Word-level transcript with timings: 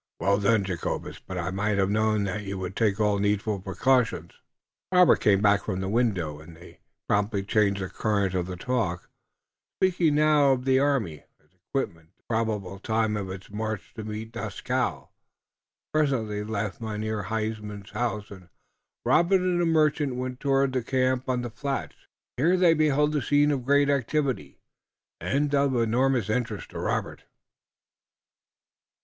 "Well 0.19 0.39
done, 0.39 0.63
Jacobus, 0.63 1.19
but 1.19 1.37
I 1.37 1.51
might 1.51 1.77
have 1.77 1.91
known 1.91 2.23
that 2.23 2.41
you 2.43 2.57
would 2.57 2.75
take 2.75 2.99
all 2.99 3.19
needful 3.19 3.59
precautions." 3.59 4.31
Robert 4.91 5.19
came 5.19 5.43
back 5.43 5.65
from 5.65 5.79
the 5.79 5.87
window, 5.87 6.39
and 6.39 6.57
they 6.57 6.79
promptly 7.07 7.43
changed 7.43 7.81
the 7.83 7.87
current 7.87 8.33
of 8.33 8.47
the 8.47 8.55
talk, 8.55 9.07
speaking 9.79 10.15
now 10.15 10.53
of 10.53 10.65
the 10.65 10.79
army, 10.79 11.25
its 11.39 11.53
equipment, 11.53 12.09
and 12.09 12.17
the 12.17 12.23
probable 12.27 12.79
time 12.79 13.15
of 13.15 13.29
its 13.29 13.51
march 13.51 13.93
to 13.93 14.03
meet 14.03 14.31
Dieskau. 14.31 15.09
Presently 15.93 16.41
they 16.41 16.49
left 16.49 16.81
Mynheer 16.81 17.25
Huysman's 17.25 17.91
house, 17.91 18.31
and 18.31 18.49
Robert 19.05 19.41
and 19.41 19.61
the 19.61 19.67
merchant 19.67 20.15
went 20.15 20.39
toward 20.39 20.73
the 20.73 20.81
camp 20.81 21.29
on 21.29 21.43
the 21.43 21.51
flats. 21.51 22.07
Here 22.37 22.57
they 22.57 22.73
beheld 22.73 23.15
a 23.15 23.21
scene 23.21 23.51
of 23.51 23.65
great 23.65 23.87
activity 23.87 24.57
and 25.19 25.53
of 25.53 25.75
enormous 25.75 26.27
interest 26.27 26.71
to 26.71 26.79
Robert. 26.79 27.25